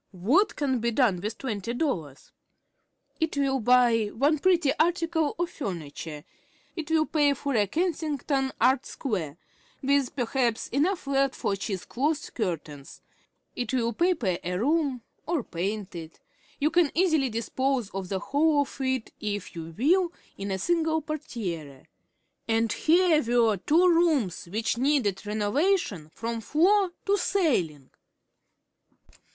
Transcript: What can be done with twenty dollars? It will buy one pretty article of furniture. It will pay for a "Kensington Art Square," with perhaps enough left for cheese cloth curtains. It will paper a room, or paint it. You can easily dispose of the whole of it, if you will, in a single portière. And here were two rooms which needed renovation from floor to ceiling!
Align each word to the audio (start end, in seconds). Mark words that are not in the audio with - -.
What 0.17 0.55
can 0.55 0.79
be 0.79 0.89
done 0.89 1.21
with 1.21 1.37
twenty 1.37 1.75
dollars? 1.75 2.31
It 3.19 3.37
will 3.37 3.59
buy 3.59 4.05
one 4.05 4.39
pretty 4.39 4.71
article 4.79 5.35
of 5.37 5.51
furniture. 5.51 6.23
It 6.75 6.89
will 6.89 7.05
pay 7.05 7.35
for 7.35 7.53
a 7.53 7.67
"Kensington 7.67 8.51
Art 8.59 8.87
Square," 8.87 9.37
with 9.83 10.15
perhaps 10.15 10.69
enough 10.69 11.05
left 11.05 11.35
for 11.35 11.55
cheese 11.55 11.85
cloth 11.85 12.33
curtains. 12.33 13.03
It 13.55 13.75
will 13.75 13.93
paper 13.93 14.39
a 14.43 14.57
room, 14.57 15.03
or 15.27 15.43
paint 15.43 15.93
it. 15.93 16.19
You 16.59 16.71
can 16.71 16.89
easily 16.95 17.29
dispose 17.29 17.91
of 17.91 18.09
the 18.09 18.17
whole 18.17 18.61
of 18.61 18.81
it, 18.81 19.11
if 19.19 19.53
you 19.53 19.71
will, 19.77 20.11
in 20.35 20.49
a 20.49 20.57
single 20.57 21.03
portière. 21.03 21.85
And 22.47 22.73
here 22.73 23.21
were 23.39 23.57
two 23.57 23.87
rooms 23.87 24.45
which 24.51 24.79
needed 24.79 25.27
renovation 25.27 26.09
from 26.09 26.41
floor 26.41 26.89
to 27.05 27.17
ceiling! 27.19 27.91